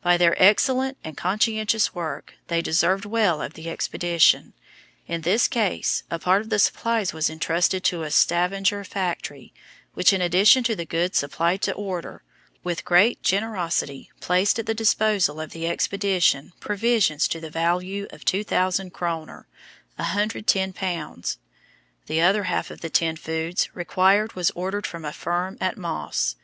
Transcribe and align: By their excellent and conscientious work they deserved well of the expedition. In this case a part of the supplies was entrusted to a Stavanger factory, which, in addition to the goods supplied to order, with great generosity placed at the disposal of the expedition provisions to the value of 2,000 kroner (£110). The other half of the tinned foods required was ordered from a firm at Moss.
By 0.00 0.16
their 0.16 0.34
excellent 0.42 0.96
and 1.04 1.18
conscientious 1.18 1.94
work 1.94 2.32
they 2.46 2.62
deserved 2.62 3.04
well 3.04 3.42
of 3.42 3.52
the 3.52 3.68
expedition. 3.68 4.54
In 5.06 5.20
this 5.20 5.46
case 5.48 6.02
a 6.10 6.18
part 6.18 6.40
of 6.40 6.48
the 6.48 6.58
supplies 6.58 7.12
was 7.12 7.28
entrusted 7.28 7.84
to 7.84 8.02
a 8.02 8.10
Stavanger 8.10 8.84
factory, 8.84 9.52
which, 9.92 10.14
in 10.14 10.22
addition 10.22 10.64
to 10.64 10.74
the 10.76 10.86
goods 10.86 11.18
supplied 11.18 11.60
to 11.60 11.74
order, 11.74 12.22
with 12.64 12.86
great 12.86 13.22
generosity 13.22 14.10
placed 14.18 14.58
at 14.58 14.64
the 14.64 14.72
disposal 14.72 15.38
of 15.40 15.50
the 15.52 15.66
expedition 15.66 16.54
provisions 16.58 17.28
to 17.28 17.38
the 17.38 17.50
value 17.50 18.06
of 18.08 18.24
2,000 18.24 18.94
kroner 18.94 19.46
(£110). 19.98 21.36
The 22.06 22.20
other 22.22 22.44
half 22.44 22.70
of 22.70 22.80
the 22.80 22.88
tinned 22.88 23.18
foods 23.18 23.68
required 23.76 24.32
was 24.32 24.50
ordered 24.52 24.86
from 24.86 25.04
a 25.04 25.12
firm 25.12 25.58
at 25.60 25.76
Moss. 25.76 26.36